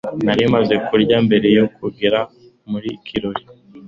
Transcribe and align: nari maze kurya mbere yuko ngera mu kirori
nari 0.25 0.43
maze 0.53 0.73
kurya 0.87 1.17
mbere 1.25 1.47
yuko 1.55 1.81
ngera 1.93 2.21
mu 2.69 2.77
kirori 3.05 3.43